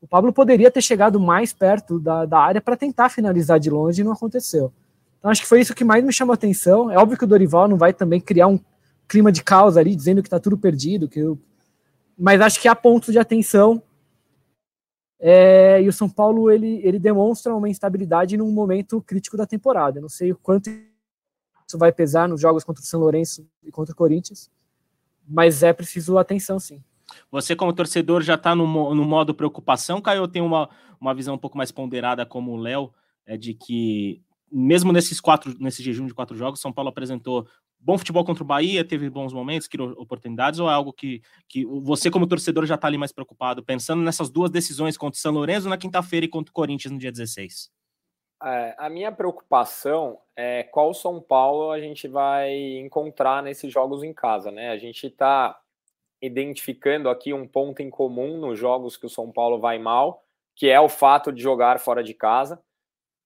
[0.00, 4.00] O Pablo poderia ter chegado mais perto da, da área para tentar finalizar de longe
[4.00, 4.72] e não aconteceu.
[5.18, 6.90] Então acho que foi isso que mais me chamou a atenção.
[6.90, 8.58] É óbvio que o Dorival não vai também criar um
[9.06, 11.38] clima de caos ali, dizendo que está tudo perdido, que eu...
[12.16, 13.82] mas acho que há pontos de atenção
[15.18, 19.98] é, e o São Paulo ele, ele demonstra uma instabilidade num momento crítico da temporada.
[19.98, 23.70] Eu não sei o quanto isso vai pesar nos jogos contra o São Lourenço e
[23.70, 24.50] contra o Corinthians,
[25.28, 26.82] mas é preciso atenção, sim.
[27.30, 30.28] Você, como torcedor, já está no, no modo preocupação, Caio?
[30.28, 30.68] Tem uma,
[31.00, 32.92] uma visão um pouco mais ponderada, como o Léo,
[33.26, 37.46] é de que, mesmo nesses quatro, nesse jejum de quatro jogos, São Paulo apresentou
[37.80, 41.64] bom futebol contra o Bahia, teve bons momentos, criou oportunidades, ou é algo que, que
[41.64, 45.32] você, como torcedor, já está ali mais preocupado, pensando nessas duas decisões contra o São
[45.32, 47.70] Lourenço na quinta-feira e contra o Corinthians no dia 16?
[48.42, 54.14] É, a minha preocupação é qual São Paulo a gente vai encontrar nesses jogos em
[54.14, 54.70] casa, né?
[54.70, 55.58] A gente está
[56.20, 60.22] identificando aqui um ponto em comum nos jogos que o São Paulo vai mal,
[60.54, 62.62] que é o fato de jogar fora de casa,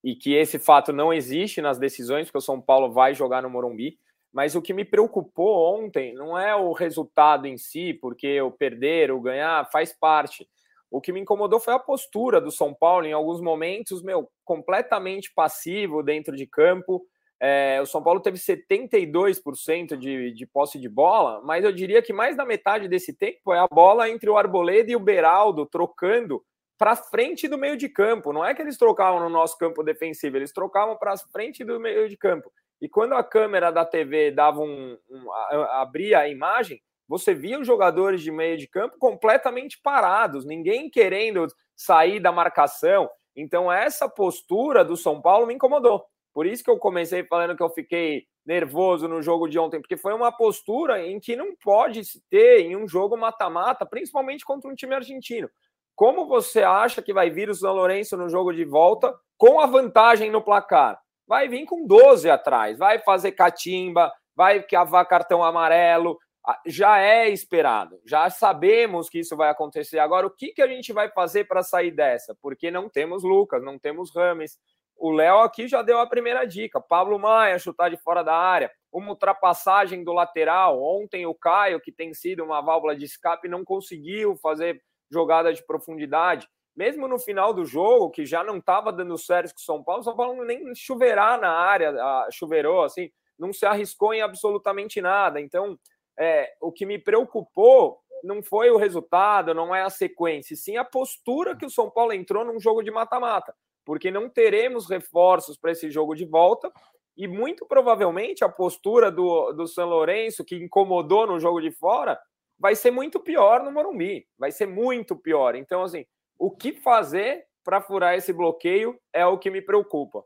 [0.03, 3.51] e que esse fato não existe nas decisões, porque o São Paulo vai jogar no
[3.51, 3.99] Morumbi.
[4.33, 9.11] Mas o que me preocupou ontem não é o resultado em si, porque o perder,
[9.11, 10.49] o ganhar faz parte.
[10.91, 15.33] O que me incomodou foi a postura do São Paulo em alguns momentos, meu, completamente
[15.35, 17.05] passivo dentro de campo.
[17.41, 22.13] É, o São Paulo teve 72% de, de posse de bola, mas eu diria que
[22.13, 26.43] mais da metade desse tempo é a bola entre o Arboleda e o Beraldo trocando
[26.79, 28.33] para frente do meio de campo.
[28.33, 32.09] Não é que eles trocavam no nosso campo defensivo, eles trocavam para frente do meio
[32.09, 32.51] de campo.
[32.81, 37.67] E quando a câmera da TV dava um, um abria a imagem, você via os
[37.67, 43.09] jogadores de meio de campo completamente parados, ninguém querendo sair da marcação.
[43.37, 46.05] Então essa postura do São Paulo me incomodou.
[46.35, 49.97] Por isso que eu comecei falando que eu fiquei nervoso no jogo de ontem, porque
[49.97, 54.69] foi uma postura em que não pode se ter em um jogo mata-mata, principalmente contra
[54.69, 55.49] um time argentino.
[55.95, 59.67] Como você acha que vai vir o São Lourenço no jogo de volta com a
[59.67, 61.01] vantagem no placar?
[61.27, 66.19] Vai vir com 12 atrás, vai fazer catimba, vai cavar cartão amarelo,
[66.67, 69.99] já é esperado, já sabemos que isso vai acontecer.
[69.99, 72.37] Agora, o que, que a gente vai fazer para sair dessa?
[72.43, 74.59] Porque não temos Lucas, não temos Rames.
[74.97, 76.81] O Léo aqui já deu a primeira dica.
[76.81, 80.83] Pablo Maia chutar de fora da área, uma ultrapassagem do lateral.
[80.83, 84.81] Ontem o Caio, que tem sido uma válvula de escape, não conseguiu fazer
[85.11, 86.49] jogada de profundidade.
[86.77, 90.01] Mesmo no final do jogo, que já não estava dando certo com o São Paulo,
[90.01, 91.95] o São Paulo nem chuveirar na área,
[92.33, 95.41] chuveirou assim, não se arriscou em absolutamente nada.
[95.41, 95.79] Então,
[96.19, 100.85] é, o que me preocupou não foi o resultado, não é a sequência, sim a
[100.85, 103.55] postura que o São Paulo entrou num jogo de mata-mata,
[103.85, 106.73] porque não teremos reforços para esse jogo de volta
[107.17, 112.19] e muito provavelmente a postura do, do São Lourenço, que incomodou no jogo de fora,
[112.59, 115.55] vai ser muito pior no Morumbi, vai ser muito pior.
[115.55, 116.05] Então, assim,
[116.39, 120.25] o que fazer para furar esse bloqueio é o que me preocupa.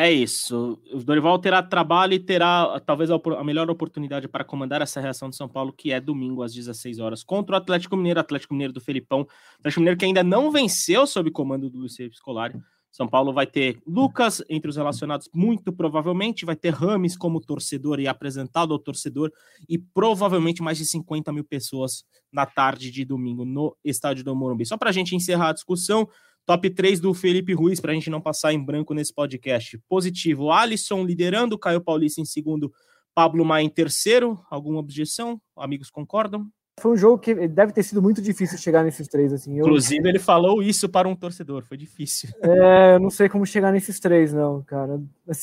[0.00, 0.80] É isso.
[0.92, 5.34] O Dorival terá trabalho e terá talvez a melhor oportunidade para comandar essa reação de
[5.34, 8.80] São Paulo, que é domingo às 16 horas, contra o Atlético Mineiro, Atlético Mineiro do
[8.80, 9.26] Felipão.
[9.58, 12.56] Atlético Mineiro que ainda não venceu sob comando do Luiz Scolari.
[12.92, 17.98] São Paulo vai ter Lucas entre os relacionados, muito provavelmente, vai ter Rames como torcedor
[17.98, 19.32] e apresentado ao torcedor,
[19.68, 24.64] e provavelmente mais de 50 mil pessoas na tarde de domingo no estádio do Morumbi.
[24.64, 26.08] Só para a gente encerrar a discussão,
[26.48, 29.78] Top 3 do Felipe Ruiz, para a gente não passar em branco nesse podcast.
[29.86, 32.72] Positivo, Alisson liderando, Caio Paulista em segundo,
[33.14, 34.40] Pablo Maia em terceiro.
[34.50, 35.38] Alguma objeção?
[35.54, 36.48] Amigos concordam?
[36.80, 39.30] Foi um jogo que deve ter sido muito difícil chegar nesses três.
[39.30, 39.58] Assim.
[39.58, 39.66] Eu...
[39.66, 42.30] Inclusive, ele falou isso para um torcedor, foi difícil.
[42.40, 44.98] É, eu não sei como chegar nesses três, não, cara.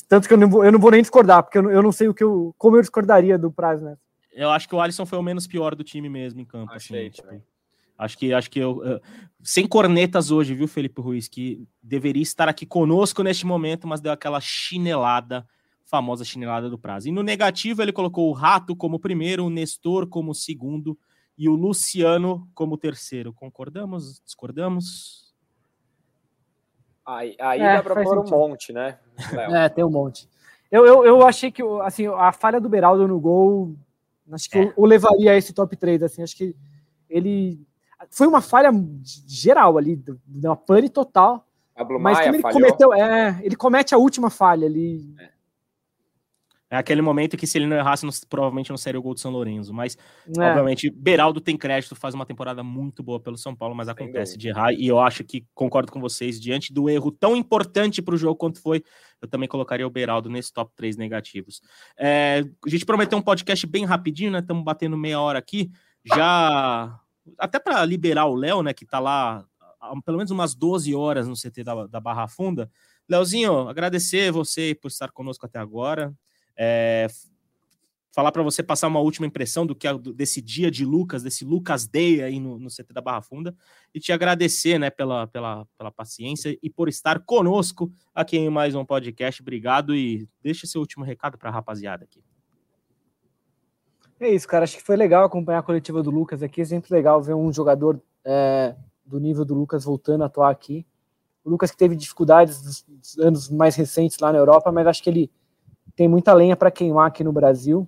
[0.10, 1.92] Tanto que eu não vou, eu não vou nem discordar, porque eu não, eu não
[1.92, 3.96] sei o que eu, como eu discordaria do prazo, né?
[4.32, 6.74] Eu acho que o Alisson foi o menos pior do time mesmo em campo.
[6.74, 7.42] Achei, assim, tipo,
[7.98, 8.82] Acho que acho que eu,
[9.46, 14.12] sem cornetas hoje, viu, Felipe Ruiz, que deveria estar aqui conosco neste momento, mas deu
[14.12, 15.48] aquela chinelada,
[15.86, 17.08] famosa chinelada do prazo.
[17.08, 20.98] E no negativo ele colocou o Rato como primeiro, o Nestor como segundo
[21.38, 23.32] e o Luciano como terceiro.
[23.32, 24.20] Concordamos?
[24.26, 25.32] Discordamos?
[27.06, 28.98] Aí, aí é, dá para pôr um monte, né?
[29.32, 29.52] Léo?
[29.56, 30.28] É, tem um monte.
[30.72, 33.76] Eu, eu, eu achei que assim, a falha do Beraldo no gol,
[34.32, 34.74] acho que é.
[34.76, 36.56] o levaria a esse top 3, assim, acho que
[37.08, 37.64] ele
[38.10, 38.70] foi uma falha
[39.28, 40.02] geral ali,
[40.44, 41.46] uma pane total.
[42.00, 42.62] mas como ele falhou.
[42.62, 45.14] cometeu, é, ele comete a última falha ali.
[45.20, 45.30] É.
[46.72, 49.20] é aquele momento que se ele não errasse, não, provavelmente não seria o gol do
[49.20, 49.74] São Lourenço.
[49.74, 49.98] Mas,
[50.38, 50.42] é.
[50.42, 54.50] obviamente, Beraldo tem crédito, faz uma temporada muito boa pelo São Paulo, mas acontece de
[54.50, 54.74] errar.
[54.74, 58.36] E eu acho que concordo com vocês, diante do erro tão importante para o jogo
[58.36, 58.84] quanto foi,
[59.22, 61.62] eu também colocaria o Beraldo nesse top 3 negativos.
[61.98, 64.40] É, a gente prometeu um podcast bem rapidinho, né?
[64.40, 65.72] Estamos batendo meia hora aqui.
[66.06, 67.00] Já
[67.38, 69.46] até para liberar o Léo, né, que está lá
[69.80, 72.70] há pelo menos umas 12 horas no CT da, da Barra Funda.
[73.08, 76.14] Léozinho, agradecer você por estar conosco até agora.
[76.58, 77.08] É,
[78.16, 79.86] falar para você passar uma última impressão do que
[80.16, 83.54] desse dia de Lucas, desse Lucas Day aí no, no CT da Barra Funda,
[83.94, 88.74] e te agradecer né, pela, pela, pela paciência e por estar conosco aqui em mais
[88.74, 89.42] um podcast.
[89.42, 92.24] Obrigado e deixa seu último recado para a rapaziada aqui.
[94.20, 94.64] É isso, cara.
[94.64, 96.62] Acho que foi legal acompanhar a coletiva do Lucas aqui.
[96.62, 98.76] É sempre legal ver um jogador é,
[99.06, 100.86] do nível do Lucas voltando a atuar aqui.
[101.44, 105.10] O Lucas que teve dificuldades nos anos mais recentes lá na Europa, mas acho que
[105.10, 105.32] ele
[105.96, 107.88] tem muita lenha para queimar aqui no Brasil.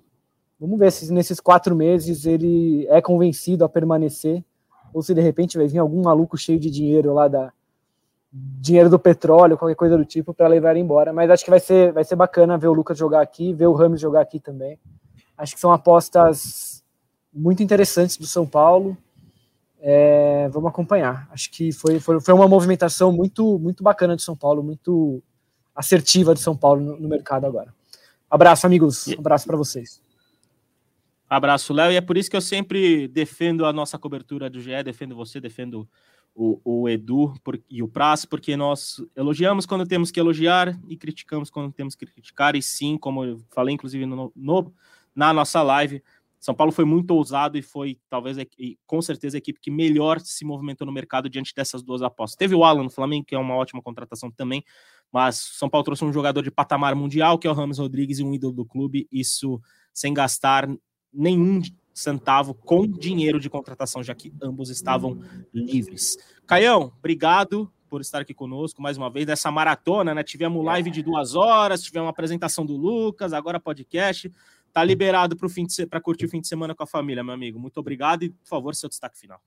[0.60, 4.44] Vamos ver se nesses quatro meses ele é convencido a permanecer
[4.92, 7.52] ou se de repente vai vir algum maluco cheio de dinheiro lá da
[8.30, 11.12] dinheiro do petróleo, qualquer coisa do tipo para levar ele embora.
[11.12, 13.72] Mas acho que vai ser vai ser bacana ver o Lucas jogar aqui, ver o
[13.72, 14.78] Ramos jogar aqui também.
[15.38, 16.84] Acho que são apostas
[17.32, 18.98] muito interessantes do São Paulo.
[19.80, 21.28] É, vamos acompanhar.
[21.30, 25.22] Acho que foi, foi, foi uma movimentação muito, muito bacana de São Paulo, muito
[25.74, 27.72] assertiva de São Paulo no, no mercado agora.
[28.28, 29.06] Abraço, amigos.
[29.06, 30.02] Um abraço para vocês.
[31.30, 31.92] Abraço, Léo.
[31.92, 35.40] E é por isso que eu sempre defendo a nossa cobertura do GE, defendo você,
[35.40, 35.88] defendo
[36.34, 40.96] o, o Edu por, e o Praz, porque nós elogiamos quando temos que elogiar e
[40.96, 42.56] criticamos quando temos que criticar.
[42.56, 44.72] E sim, como eu falei, inclusive, no, no
[45.18, 46.00] na nossa live.
[46.38, 50.20] São Paulo foi muito ousado e foi, talvez, e com certeza, a equipe que melhor
[50.20, 52.36] se movimentou no mercado diante dessas duas apostas.
[52.36, 54.62] Teve o Alan no Flamengo, que é uma ótima contratação também,
[55.12, 58.22] mas São Paulo trouxe um jogador de patamar mundial, que é o Ramos Rodrigues, e
[58.22, 59.60] um ídolo do clube, isso
[59.92, 60.68] sem gastar
[61.12, 61.60] nenhum
[61.92, 65.20] centavo com dinheiro de contratação, já que ambos estavam
[65.52, 66.16] livres.
[66.46, 70.22] Caião, obrigado por estar aqui conosco mais uma vez nessa maratona, né?
[70.22, 74.30] Tivemos live de duas horas, tivemos uma apresentação do Lucas, agora podcast.
[74.72, 77.58] Tá liberado para curtir o fim de semana com a família, meu amigo.
[77.58, 79.40] Muito obrigado e, por favor, seu destaque final.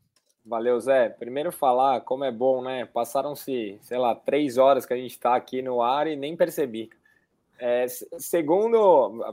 [0.46, 1.10] Valeu, Zé.
[1.10, 2.86] Primeiro falar como é bom, né?
[2.86, 6.90] Passaram-se, sei lá, três horas que a gente está aqui no ar e nem percebi.
[7.60, 7.86] É,
[8.18, 9.24] segundo,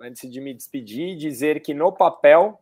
[0.00, 2.58] antes de me despedir, dizer que no papel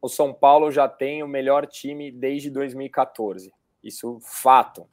[0.00, 3.52] o São Paulo já tem o melhor time desde 2014.
[3.84, 4.88] Isso fato.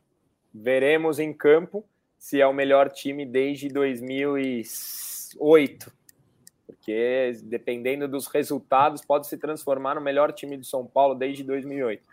[0.53, 1.86] Veremos em campo
[2.18, 5.93] se é o melhor time desde 2008.
[6.86, 12.04] Porque dependendo dos resultados, pode se transformar no melhor time do São Paulo desde 2008.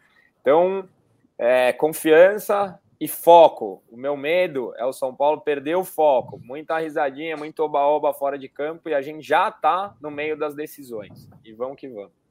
[0.40, 0.88] Então,
[1.36, 3.82] é, confiança e foco.
[3.90, 6.40] O meu medo é o São Paulo perder o foco.
[6.42, 10.54] Muita risadinha, muito oba-oba fora de campo e a gente já está no meio das
[10.54, 11.28] decisões.
[11.44, 12.21] E vamos que vamos.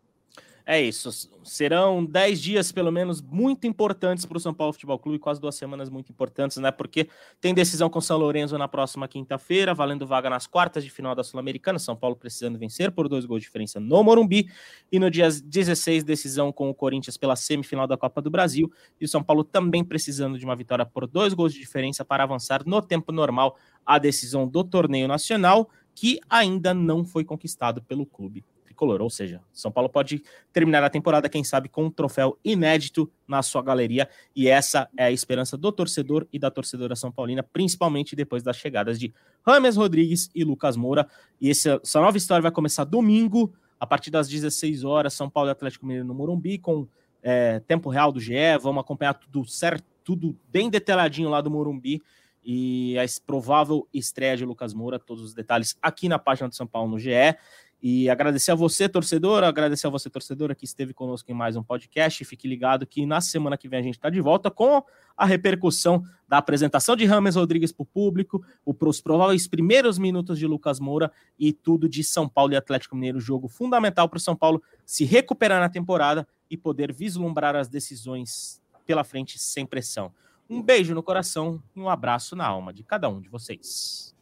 [0.72, 1.30] É isso.
[1.44, 5.56] Serão 10 dias, pelo menos, muito importantes para o São Paulo Futebol Clube, quase duas
[5.56, 6.72] semanas muito importantes, né?
[6.72, 7.10] Porque
[7.42, 11.26] tem decisão com São Lourenço na próxima quinta-feira, valendo vaga nas quartas de final da
[11.26, 11.78] Sul-Americana.
[11.78, 14.50] São Paulo precisando vencer por dois gols de diferença no Morumbi.
[14.90, 18.72] E no dia 16, decisão com o Corinthians pela semifinal da Copa do Brasil.
[18.98, 22.24] E o São Paulo também precisando de uma vitória por dois gols de diferença para
[22.24, 28.06] avançar no tempo normal a decisão do torneio nacional, que ainda não foi conquistado pelo
[28.06, 28.46] clube
[28.82, 29.02] tricolor.
[29.02, 33.42] Ou seja, São Paulo pode terminar a temporada, quem sabe, com um troféu inédito na
[33.44, 34.10] sua galeria.
[34.36, 38.58] E essa é a esperança do torcedor e da torcedora São Paulina, principalmente depois das
[38.58, 39.14] chegadas de
[39.46, 41.08] Rames Rodrigues e Lucas Moura.
[41.40, 45.52] E essa, nova história vai começar domingo, a partir das 16 horas, São Paulo e
[45.52, 46.88] Atlético Mineiro no Morumbi, com
[47.22, 48.34] é, tempo real do GE.
[48.62, 52.02] Vamos acompanhar tudo certo, tudo bem detalhadinho lá do Morumbi
[52.44, 56.66] e a provável estreia de Lucas Moura, todos os detalhes aqui na página do São
[56.66, 57.12] Paulo no GE.
[57.82, 61.64] E agradecer a você, torcedor, agradecer a você, torcedora, que esteve conosco em mais um
[61.64, 62.24] podcast.
[62.24, 64.84] Fique ligado que na semana que vem a gente está de volta com
[65.18, 70.46] a repercussão da apresentação de Rames Rodrigues para o público, os prováveis primeiros minutos de
[70.46, 73.20] Lucas Moura e tudo de São Paulo e Atlético Mineiro.
[73.20, 78.62] Jogo fundamental para o São Paulo se recuperar na temporada e poder vislumbrar as decisões
[78.86, 80.14] pela frente sem pressão.
[80.48, 84.14] Um beijo no coração e um abraço na alma de cada um de vocês.